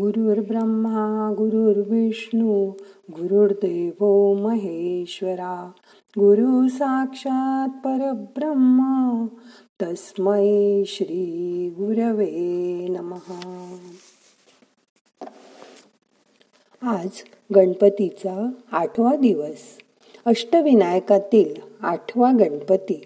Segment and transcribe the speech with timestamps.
[0.00, 2.70] गुरुर्ब्रह्मा गुरुर्विष्णू
[3.10, 5.70] गुरुर्देव महेश्वरा
[6.08, 9.26] गुरु साक्षात परब्रह्मा
[9.82, 12.30] तस्मै श्री गुरवे
[12.88, 13.36] नमः.
[16.82, 17.08] आज
[17.54, 19.58] गणपतीचा आठवा दिवस.
[20.26, 23.04] अष्टविनायकातील आठवा गणपती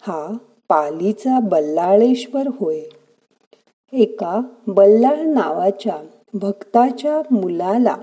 [0.00, 0.36] हा
[0.68, 2.80] पालीचा बल्लाळेश्वर होय.
[3.92, 5.96] एका बल्लाळ नावाच्या
[6.34, 7.96] भक्ताच्या मुलाला.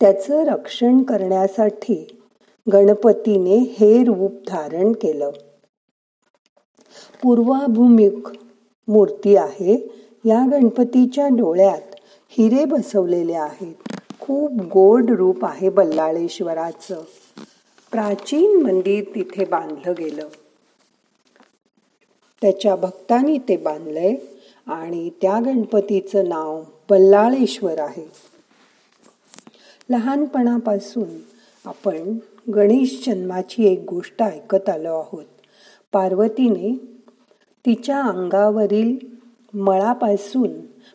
[0.00, 2.20] त्याचं रक्षण करण्यासाठी
[2.72, 5.30] गणपतीने हे रूप धारण केलं.
[7.22, 8.28] पूर्वाभूमिक
[8.88, 10.00] मूर्ती आहे.
[10.24, 11.94] या गणपतीच्या डोळ्यात
[12.28, 13.98] हिरे बसवलेले आहेत.
[14.20, 17.04] खूप गोड रूप आहे बल्लाळेश्वराचं.
[17.90, 20.28] प्राचीन मंदिर तिथे बांधलं गेलं.
[22.42, 24.14] त्याच्या भक्तांनी ते बांधलंय.
[24.70, 28.08] आणि त्या गणपतीचं नाव बल्लाळेश्वर आहे.
[29.90, 31.08] लहानपणापासून
[31.64, 32.18] आपण
[32.54, 35.24] गणेश जन्माची एक गोष्ट ऐकत आलो आहोत.
[35.92, 36.76] पार्वतीने
[37.66, 38.96] तिच्या अंगावरील
[39.54, 40.50] मळापासून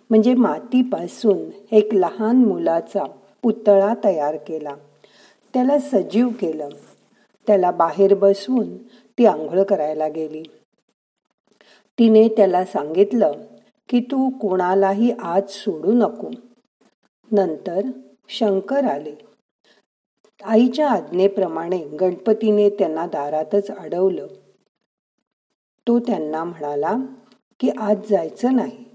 [0.10, 1.38] म्हणजे मातीपासून
[1.72, 3.04] एक लहान मुलाचा
[3.42, 4.76] पुतळा तयार केला.
[5.54, 6.70] त्याला सजीव केलं.
[7.48, 10.44] त्याला बाहेर बसवून ती आंघोळ करायला गेली.
[12.00, 13.32] तिने त्याला सांगितलं
[13.90, 16.30] की तू कोणालाही आज सोडू नको.
[17.32, 17.82] नंतर
[18.30, 19.16] शंकर आले.
[20.44, 24.28] आईच्या आज्ञेप्रमाणे गणपतीने त्यांना दारातच अडवलं.
[25.88, 26.96] तो त्यांना म्हणाला
[27.60, 28.86] की आज जायचं नाही.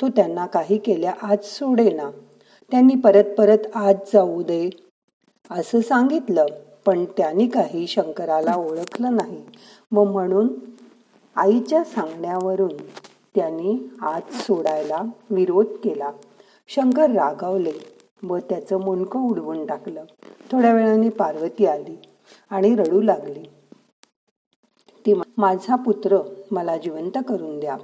[0.00, 2.10] तो त्यांना काही केल्या आज सोडेना.
[2.70, 4.70] त्यांनी परत परत आज जाऊ दे.
[5.50, 6.46] असं सांगितलं
[6.86, 9.42] पण त्यांनी काही शंकराला ओळखलं नाही.
[9.92, 10.48] व म्हणून
[11.36, 12.72] आईच्या सांगण्यावरून
[13.34, 16.10] त्यांनी आत सोडायला विरोध केला.
[16.68, 17.72] शंकर रागावले
[18.22, 20.04] व त्याचं मुंडकं उडवून टाकलं.
[20.52, 21.96] थोड्या वेळाने पार्वती आली
[22.50, 23.42] आणि रडू लागली.
[25.06, 26.18] ती माझा पुत्र
[26.50, 27.76] मला जिवंत करून द्या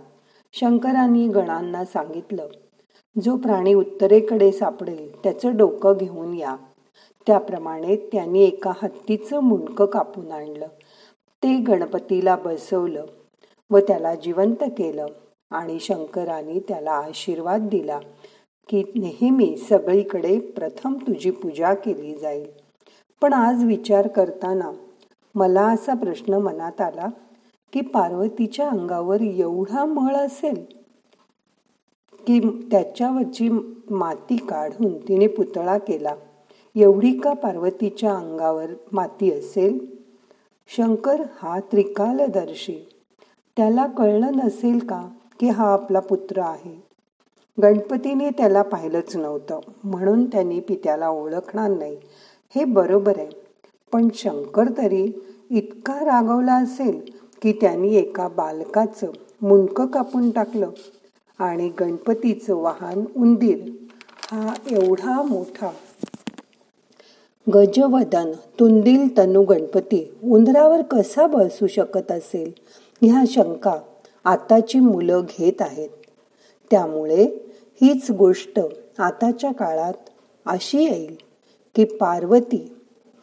[0.52, 2.46] शंकरांनी गणांना सांगितलं.
[3.22, 6.56] जो प्राणी उत्तरेकडे सापडेल त्याचं डोकं घेऊन या.
[7.26, 10.66] त्याप्रमाणे त्यांनी एका हत्तीचं मुंडकं कापून आणलं.
[11.42, 13.06] ते गणपतीला बसवलं
[13.70, 15.06] व त्याला जिवंत केलं.
[15.50, 18.00] आणि शंकराने त्याला आशीर्वाद दिला
[18.68, 22.46] की नेहमी सगळीकडे प्रथम तुझी पूजा केली जाईल.
[23.20, 24.72] पण आज विचार करताना
[25.34, 27.06] मला असा प्रश्न मनात आला
[27.72, 30.64] की पार्वतीच्या अंगावर एवढा मळ असेल
[32.26, 33.48] की त्याच्यावरची
[33.90, 36.14] माती काढून तिने पुतळा केला.
[36.76, 39.96] एवढी का पार्वतीच्या अंगावर माती असेल?
[40.68, 42.88] शंकर हा त्रिकालदर्शी.
[43.56, 45.08] त्याला कळलं नसेल का?
[45.40, 46.82] की हा आपला पुत्र आहे.
[47.62, 49.60] गणपतीने त्याला पाहिलंच नव्हतं.
[49.84, 51.96] म्हणून त्यांनी पित्याला ओळखणार नाही.
[52.54, 53.26] हे बरोबर आहे.
[53.92, 57.00] पण शंकर तरी इतका रागवला असेल
[57.42, 59.06] की त्यांनी एका बालकाचं
[59.42, 60.70] मुंडकं कापून टाकलं
[61.38, 63.70] आणि गणपतीचं वाहन उंदीर.
[64.32, 65.70] हा एवढा मोठा
[67.54, 72.52] गजवदन तुंदिल तनु गणपती उंदरावर कसा बसू शकत असेल?
[73.02, 73.76] ह्या शंका
[74.24, 75.88] आताची मुलं घेत आहेत.
[76.70, 77.24] त्यामुळे
[77.82, 78.60] हीच गोष्ट
[78.98, 80.10] आताच्या काळात
[80.46, 81.16] अशी येईल
[81.74, 82.76] की पार्वती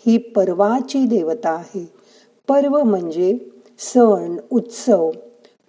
[0.06, 1.86] ही पर्वाची देवता आहे.
[2.48, 3.38] पर्व म्हणजे
[3.80, 5.12] सण उत्सव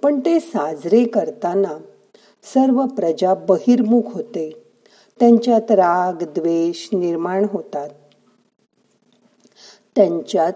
[0.03, 1.79] पण ते साजरे करताना
[2.55, 4.63] सर्व प्रजा बहिर्मुख होते.
[5.21, 7.89] त्यांच्यात राग द्वेष निर्माण होतात.
[9.97, 10.53] त्यांच्यात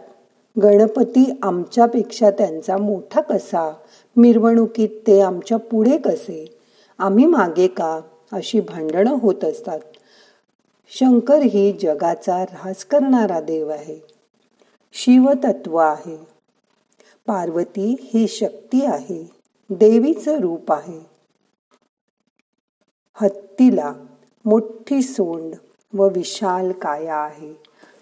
[0.62, 3.72] गणपती आमच्यापेक्षा त्यांचा मोठा कसा
[4.16, 6.58] मिरवणुकीत ते आमच्या पुढे कसे?
[6.98, 8.00] आम्ही मागे का?
[8.32, 9.80] अशी भांडणं होत असतात.
[10.88, 14.00] शंकर ही जगाचा ऱ्हास करणारा देव आहे.
[14.92, 16.16] शिवतत्व आहे.
[17.26, 19.30] पार्वती ही शक्ती आहे.
[19.70, 21.00] देवीचं रूप आहे.
[23.14, 23.92] हत्तीला
[24.44, 25.54] मोठी सोंड
[25.94, 27.54] व विशाल काया आहे.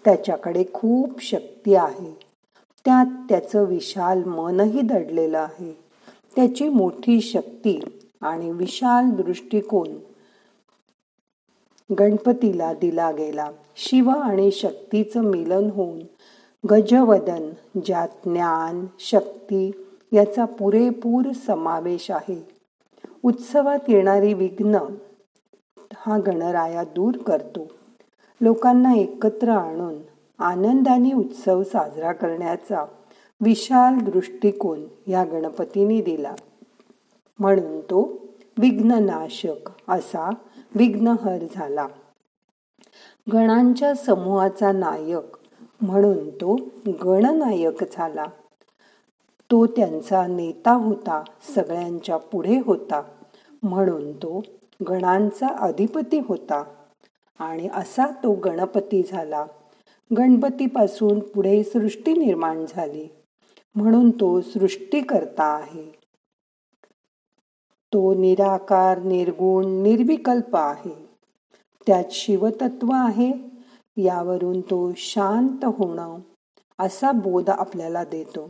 [0.05, 2.19] त्याच्याकडे खूप शक्ती आहे.
[2.85, 5.88] त्यात त्याचं विशाल मनही दडलेलं आहे.
[6.39, 7.79] त्याची मोठी शक्ती
[8.21, 9.87] आणि विशाल दृष्टिकोन
[11.99, 13.51] गणपतीला दिला गेला.
[13.75, 15.99] शिव आणि शक्तीचं मिलन होऊन
[16.69, 17.49] गजवदन
[17.85, 19.71] ज्यात ज्ञान शक्ती
[20.13, 22.47] याचा पुरेपूर समावेश आहे.
[23.23, 24.77] उत्सवात येणारी विघ्न
[25.93, 27.67] हा गणराया दूर करतो.
[28.41, 29.95] लोकांना एकत्र आणून
[30.39, 32.85] आनंदाने उत्सव साजरा करण्याचा
[33.41, 36.35] विशाल दृष्टिकोन या गणपतीने दिला.
[37.39, 38.19] म्हणून तो
[38.57, 40.29] विघ्ननाशक असा
[40.75, 41.87] विघ्नहर झाला.
[43.33, 45.37] गणांच्या समूहाचा नायक
[45.81, 46.55] म्हणून तो
[46.87, 48.25] गणनायक झाला.
[49.51, 51.23] तो त्यांचा नेता होता
[51.55, 53.01] सगळ्यांच्या पुढे होता.
[53.63, 54.43] म्हणून तो
[54.89, 56.63] गणांचा अधिपती होता.
[57.39, 59.45] आणि असा तो गणपती झाला.
[60.17, 63.07] गणपतीपासून पुढे सृष्टी निर्माण झाली.
[63.75, 65.99] म्हणून तो सृष्टीकर्ता आहे.
[67.93, 71.09] तो निराकार निर्गुण निर्विकल्प आहे.
[71.87, 73.31] त्यात शिवतत्व आहे.
[73.97, 76.17] यावरून तो शांत होणं
[76.79, 78.47] असा बोध आपल्याला देतो.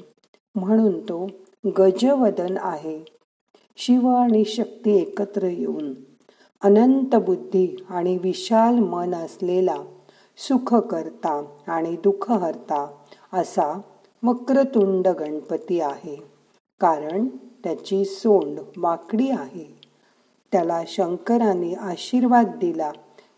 [0.56, 1.28] म्हणून तो
[1.78, 3.04] गजवदन आहे.
[3.78, 5.94] शिव आणि शक्ती एकत्र येऊन
[6.62, 9.76] अनंत बुद्धी आणि विशाल मन असलेला
[10.38, 12.32] सुखकर्ता आणि दुःख
[13.34, 13.82] असा
[14.24, 16.24] वक्रतुंड गणपती आहे.
[16.80, 17.28] कारण
[17.64, 19.80] त्याची सोंड वाकडी आहे.
[20.52, 22.92] त्याला शंकराने आशीर्वाद दिला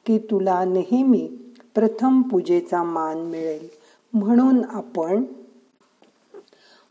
[0.05, 1.29] की तुला नेहमी
[1.75, 3.67] प्रथम पूजेचा मान मिळेल.
[4.13, 5.23] म्हणून आपण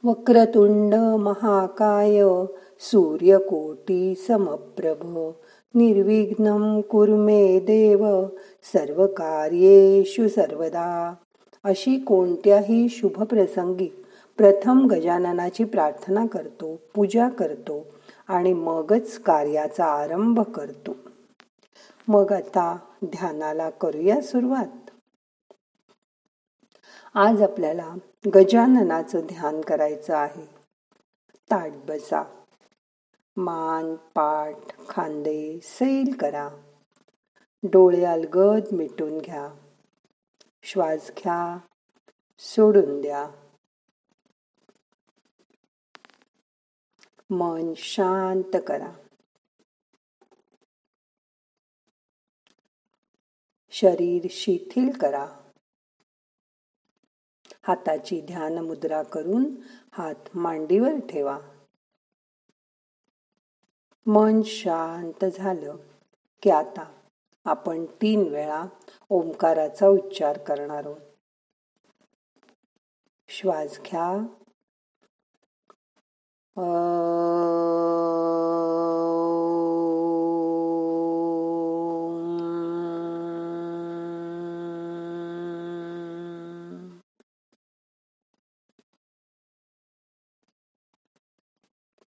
[0.05, 2.23] वक्रतुंड महाकाय
[2.81, 5.31] सूर्यकोटी समप्रभ
[5.75, 8.25] निर्विघ्न कुर्मे देव
[8.73, 11.15] सर्व कार्येषु सर्वदा.
[11.65, 14.05] अशी कोणत्याही शुभ प्रसंगी
[14.37, 17.87] प्रथम गजाननाची प्रार्थना करतो पूजा करतो
[18.29, 20.97] आणि मगच कार्याचा आरंभ करतो.
[22.09, 24.91] मग आता ध्यानाला करूया सुरुवात.
[27.15, 27.95] आज आपल्याला
[28.35, 30.45] गजाननाचं ध्यान करायचं आहे.
[31.51, 32.23] ताट बसा.
[33.37, 34.57] मान पाठ
[34.89, 36.49] खांदे सैल करा.
[37.63, 39.49] डोळे अलगद मिटून घ्या.
[40.63, 41.59] श्वास घ्या
[42.39, 43.31] सोडून द्या.
[47.31, 48.93] मन शांत करा.
[53.71, 55.37] शरीर शिथिल करा.
[57.63, 59.55] हाताची ध्यान मुद्रा करून
[59.93, 61.39] हात मांडीवर ठेवा.
[64.07, 65.77] मन शांत झालं
[66.43, 67.00] की आता
[67.45, 68.65] आपण तीन वेळा
[69.09, 71.01] ओंकाराचा उच्चार करणार आहोत.
[73.29, 74.27] श्वास घ्या.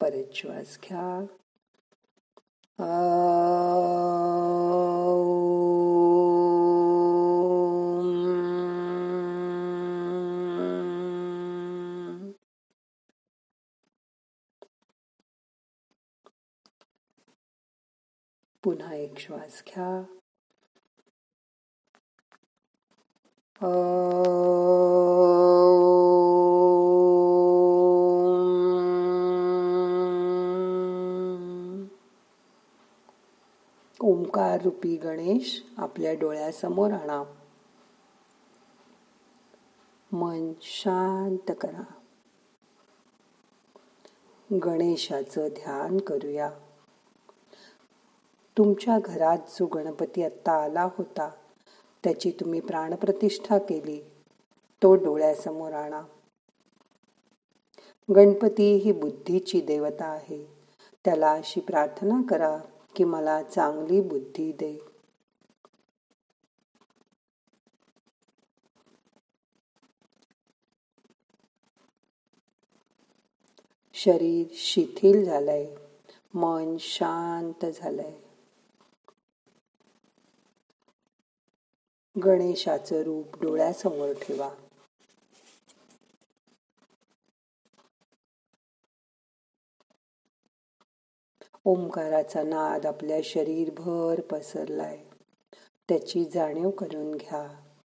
[0.01, 1.25] परत श्वास घ्या.
[19.19, 20.03] एक श्वास घ्या.
[34.01, 37.23] ओंकार रूपी गणेश आपल्या डोळ्यासमोर आणा.
[40.11, 41.83] मन शांत करा.
[44.65, 46.49] गणेशाचं ध्यान करूया.
[48.59, 51.29] तुमच्या घरात जो गणपती आत्ता आला होता
[52.03, 54.01] त्याची तुम्ही प्राणप्रतिष्ठा केली.
[54.83, 56.01] तो डोळ्यासमोर आणा.
[58.15, 60.45] गणपती ही बुद्धीची देवता आहे.
[61.05, 62.57] त्याला अशी प्रार्थना करा
[62.95, 64.79] की मला चांगली बुद्धी दे.
[73.93, 75.75] शरीर शिथिल झालंय.
[76.33, 78.28] मन शांत झालंय.
[82.23, 84.55] गणेशाचं रूप डोळ्यासमोर ठेवा.
[91.65, 95.05] ओंकाराचा नाद आपल्या शरीरभर पसरलाय.
[95.89, 97.75] त्याची जाणीव करून घ्या.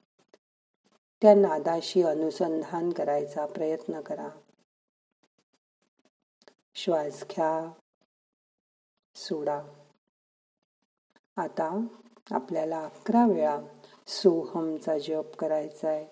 [1.22, 4.28] त्या नादाशी अनुसंधान करायचा प्रयत्न करा.
[6.74, 7.70] श्वास घ्या.
[9.16, 9.62] सोडा.
[11.36, 11.86] आता
[12.30, 13.60] आपल्याला अकरा वेळा
[14.06, 16.06] सोहमचा जप करायचा आहे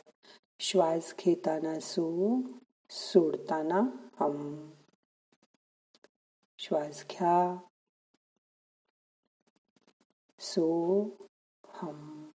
[0.58, 2.40] श्वास घेताना सो
[2.90, 3.80] सोडताना
[4.20, 4.70] हम.
[6.58, 7.56] श्वास घ्या.
[10.40, 11.04] सो
[11.68, 12.30] हम.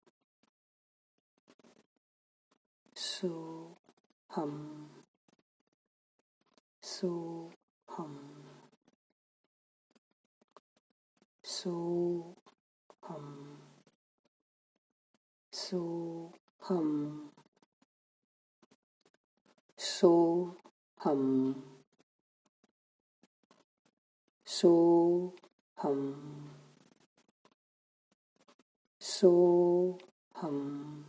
[2.96, 3.72] सो
[4.30, 4.86] हम.
[6.82, 7.50] सो
[7.88, 8.42] हम.
[11.44, 11.72] सो
[13.02, 13.45] हम.
[15.58, 17.30] So hum.
[19.78, 20.54] So
[20.98, 21.62] hum.
[24.44, 25.32] So
[25.76, 26.50] hum.
[29.00, 29.98] So
[30.34, 31.04] hum.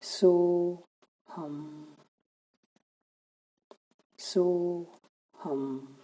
[0.00, 0.84] So
[1.28, 1.86] hum.
[4.18, 4.86] So,
[5.38, 5.96] hum.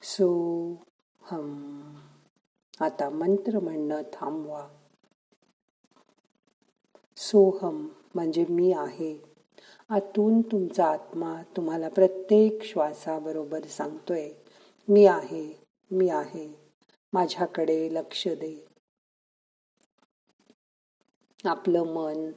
[0.00, 0.84] So,
[1.22, 2.15] hum.
[2.80, 4.68] आता मंत्र म्हणणं थांबवा.
[7.16, 9.18] सोहम म्हणजे मी आहे.
[9.90, 14.30] आतून तुमचा आत्मा तुम्हाला प्रत्येक श्वासाबरोबर सांगतोय
[14.88, 16.48] मी आहे मी आहे
[17.12, 18.66] माझ्याकडे लक्ष दे.
[21.44, 22.30] आपलं मन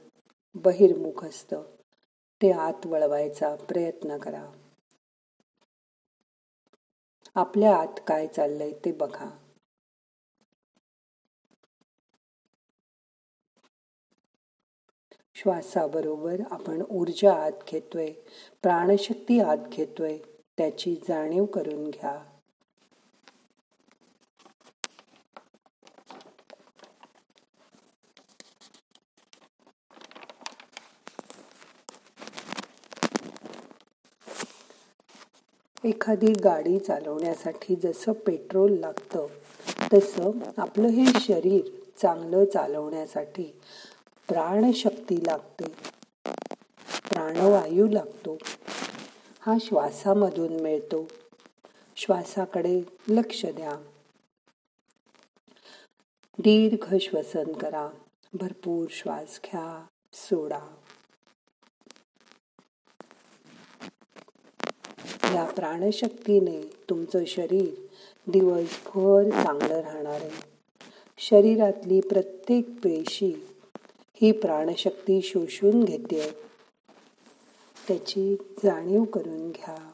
[0.54, 1.62] बहिर्मुख असतं
[2.42, 4.46] ते आत वळवायचा प्रयत्न करा.
[7.34, 9.39] आपल्या आत काय चाललंय ते बघा.
[15.40, 18.10] श्वासाबरोबर आपण ऊर्जा आत घेतोय
[18.62, 20.16] प्राणशक्ती आत घेतोय
[20.58, 22.18] त्याची जाणीव करून घ्या.
[35.84, 39.26] एखादी गाडी चालवण्यासाठी जसं पेट्रोल लागतं
[39.92, 41.70] तसं आपलं हे शरीर
[42.02, 43.52] चांगलं चालवण्यासाठी
[44.30, 45.64] प्राणशक्ती लागते.
[47.10, 48.38] प्राणवायू लागतो.
[49.40, 51.08] हा श्वासामधून मिळतो.
[51.96, 53.72] श्वासाकडे लक्ष द्या.
[56.38, 57.88] दीर्घ श्वसन करा.
[58.34, 59.86] भरपूर श्वास घ्या.
[60.12, 60.60] सोडा.
[65.34, 67.74] या प्राणशक्तीने तुमचं शरीर
[68.26, 70.50] दिवसभर चांगलं राहणार आहे.
[71.18, 73.46] शरीरातली प्रत्येक पेशी
[74.22, 76.32] ही प्राणशक्ती शोषून घेते.
[77.88, 79.92] त्याची जाणीव करून घ्या.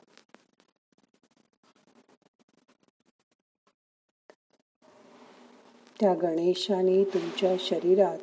[6.00, 8.18] त्या गणेशाने तुमच्या शरीरात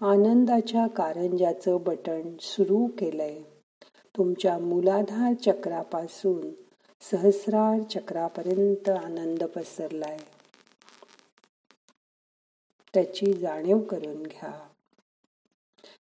[0.00, 3.42] आनंदाच्या कारंजाचं बटण सुरू केलंय.
[4.16, 6.50] तुमच्या मूलाधार चक्रापासून
[7.00, 10.18] सहस्रार चक्रापर्यंत आनंद पसरलाय.
[12.94, 14.68] त्याची जाणीव करून घ्या.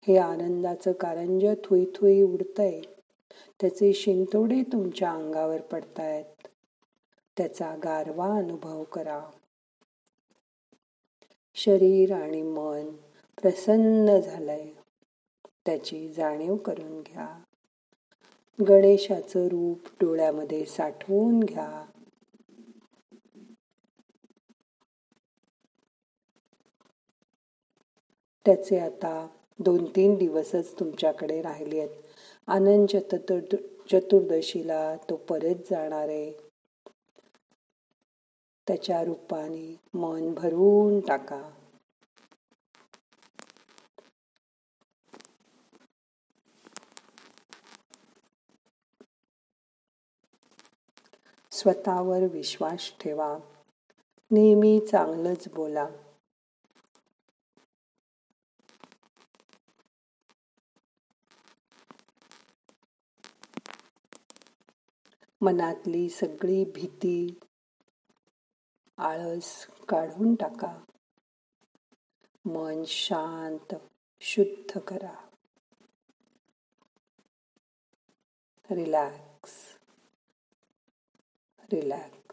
[0.02, 2.80] हे आनंदाचं कारंज थुई थुई उडतंय
[3.60, 6.46] त्याचे शिंतोडे तुमच्या अंगावर पडतायत.
[7.36, 9.30] त्याचा गारवा अनुभव करा.
[11.54, 12.88] शरीर आणि मन
[13.42, 14.66] प्रसन्न झालंय.
[15.66, 17.42] त्याची जाणीव करून घ्या.
[18.68, 21.86] गणेशाचं रूप डोळ्यामध्ये साठवून घ्या.
[28.46, 29.26] त्याचे आता
[29.60, 31.90] दोन तीन दिवसच तुमच्याकडे राहिले आहेत.
[32.46, 33.56] आनंद चतुर्द
[33.92, 36.32] चतुर्दशीला तो परत जाणार आहे.
[38.66, 41.42] त्याच्या रूपाने मन भरून टाका.
[51.52, 53.38] स्वतःवर विश्वास ठेवा.
[54.30, 55.88] नेहमी चांगलंच बोला.
[65.50, 67.40] मनातली सगळी भीती
[68.96, 70.84] आळस काढून टाका.
[72.44, 73.74] मन शांत
[74.20, 75.28] शुद्ध करा.
[78.70, 79.78] रिलॅक्स.
[81.72, 82.29] रिलॅक्स.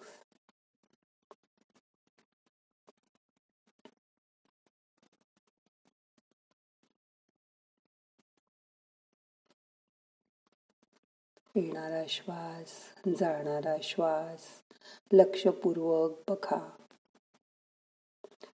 [11.58, 12.70] येणारा श्वास
[13.20, 14.42] जाणारा श्वास
[15.12, 16.70] लक्षपूर्वक बघा.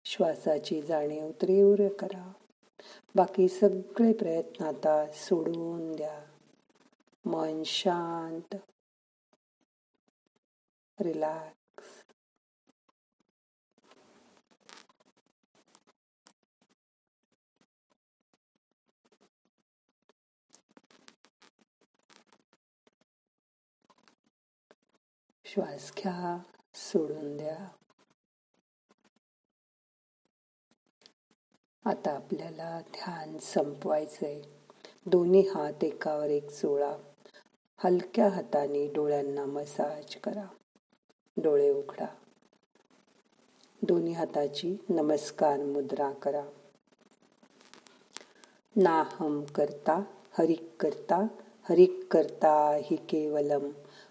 [0.05, 2.31] श्वासाची जाणीव तीव्र करा.
[3.15, 6.25] बाकी सगळे प्रयत्न आता सोडून द्या.
[7.25, 8.55] मन शांत.
[11.01, 11.58] रिलॅक्स.
[25.53, 26.39] श्वास घ्या
[26.75, 27.67] सोडून द्या.
[31.85, 34.41] आता आपल्याला ध्यान संपवायचंय.
[35.05, 36.97] दोन्ही हात एकावर एक चोळा
[37.77, 40.45] हलक्या हाताने डोळ्यांना मसाज करा.
[41.37, 42.05] डोळे उघडा.
[43.81, 46.45] दोन्ही हाताची नमस्कार मुद्रा करा.
[48.75, 50.03] नाहम करता
[50.37, 51.27] हरिक करता
[51.69, 53.69] हरिक करता हि केवलम.